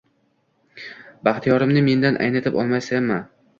Baxtiyorimni 1.27 1.85
mendan 1.91 2.19
aynitib 2.29 2.61
olmasaydi 2.65 3.23